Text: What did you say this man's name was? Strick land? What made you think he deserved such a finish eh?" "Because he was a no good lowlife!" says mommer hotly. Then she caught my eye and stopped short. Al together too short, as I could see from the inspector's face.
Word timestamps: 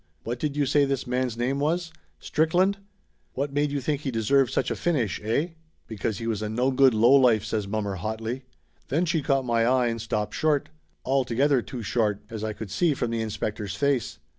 What 0.23 0.39
did 0.39 0.57
you 0.57 0.65
say 0.65 0.83
this 0.83 1.05
man's 1.05 1.37
name 1.37 1.59
was? 1.59 1.93
Strick 2.19 2.55
land? 2.55 2.79
What 3.33 3.53
made 3.53 3.69
you 3.71 3.79
think 3.79 4.01
he 4.01 4.09
deserved 4.09 4.51
such 4.51 4.71
a 4.71 4.75
finish 4.75 5.21
eh?" 5.21 5.49
"Because 5.85 6.17
he 6.17 6.25
was 6.25 6.41
a 6.41 6.49
no 6.49 6.71
good 6.71 6.95
lowlife!" 6.95 7.45
says 7.45 7.67
mommer 7.67 7.97
hotly. 7.97 8.41
Then 8.87 9.05
she 9.05 9.21
caught 9.21 9.45
my 9.45 9.63
eye 9.63 9.89
and 9.89 10.01
stopped 10.01 10.33
short. 10.33 10.69
Al 11.05 11.23
together 11.23 11.61
too 11.61 11.83
short, 11.83 12.23
as 12.31 12.43
I 12.43 12.51
could 12.53 12.71
see 12.71 12.95
from 12.95 13.11
the 13.11 13.21
inspector's 13.21 13.75
face. 13.75 14.17